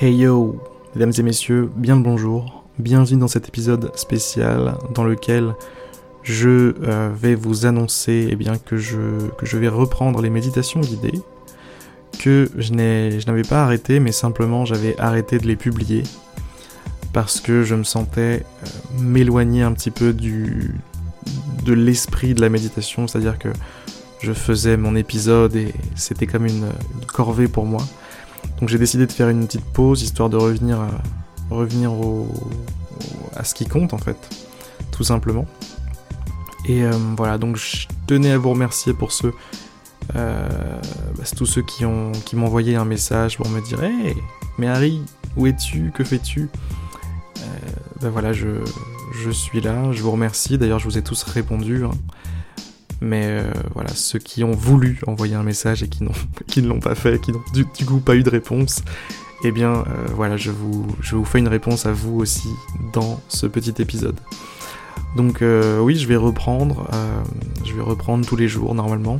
[0.00, 0.56] Hey yo,
[0.94, 2.62] mesdames et messieurs, bien le bonjour.
[2.78, 5.56] Bienvenue dans cet épisode spécial dans lequel
[6.22, 11.20] je euh, vais vous annoncer eh bien, que, je, vais reprendre les méditations guidées,
[12.20, 16.04] que je n'avais pas arrêté, mais simplement j'avais arrêté de les publier
[17.12, 18.68] parce que je me sentais euh,
[19.00, 20.76] m'éloigner un petit peu du,
[21.64, 23.48] de l'esprit de la méditation, c'est-à-dire que
[24.20, 26.68] je faisais mon épisode et c'était comme une,
[27.08, 27.82] corvée pour moi.
[28.60, 30.90] Donc j'ai décidé de faire une petite pause histoire de revenir à,
[31.50, 32.28] revenir au,
[33.36, 34.16] à ce qui compte en fait,
[34.90, 35.46] tout simplement.
[36.66, 39.32] Et euh, voilà, donc je tenais à vous remercier pour ceux,
[40.16, 40.48] euh,
[41.16, 44.16] bah, tous ceux qui ont qui m'ont envoyé un message pour me dire Hey,
[44.58, 45.02] mais Harry,
[45.36, 45.92] où es-tu?
[45.94, 46.50] Que fais-tu?
[47.38, 47.42] Euh,
[48.02, 48.48] Ben voilà, je,
[49.24, 50.58] je suis là, je vous remercie.
[50.58, 51.84] D'ailleurs, je vous ai tous répondu.
[51.84, 51.92] Hein.
[53.00, 56.04] Mais euh, voilà, ceux qui ont voulu envoyer un message et qui,
[56.46, 58.82] qui ne l'ont pas fait, qui n'ont du, coup pas eu de réponse,
[59.44, 60.86] eh bien euh, voilà, je vous,
[61.24, 62.48] fais une réponse à vous aussi
[62.92, 64.18] dans ce petit épisode.
[65.16, 66.88] Donc euh, oui, je vais reprendre,
[67.64, 69.18] je vais reprendre tous les jours normalement.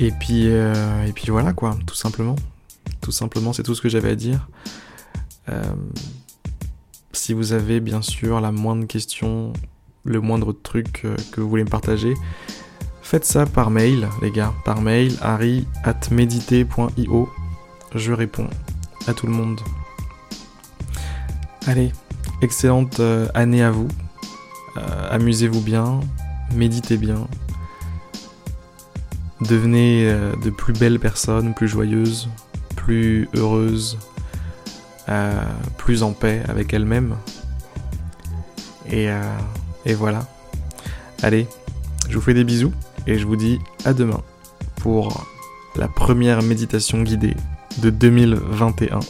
[0.00, 2.36] Et puis, et puis voilà quoi, tout simplement.
[3.00, 4.48] Tout simplement, c'est tout ce que j'avais à dire.
[7.12, 9.52] si vous avez bien sûr la moindre question
[10.08, 12.14] le moindre truc euh, que vous voulez me partager,
[13.02, 17.28] faites ça par mail, les gars, par mail, harry at mediter.io.
[17.94, 18.48] Je réponds
[19.06, 19.60] à tout le monde.
[21.66, 21.92] Allez,
[22.42, 23.88] excellente euh, année à vous.
[24.76, 26.00] Euh, amusez-vous bien,
[26.54, 27.26] méditez bien.
[29.40, 32.28] Devenez de plus belles personnes, plus joyeuses,
[32.74, 33.96] plus heureuses,
[35.76, 37.14] plus en paix avec elles-mêmes.
[38.90, 39.08] Et
[39.84, 40.26] et voilà.
[41.22, 41.46] Allez,
[42.08, 42.72] je vous fais des bisous
[43.06, 44.20] et je vous dis à demain
[44.76, 45.26] pour
[45.76, 47.34] la première méditation guidée
[47.78, 49.00] de 2021.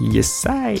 [0.00, 0.78] Yes, I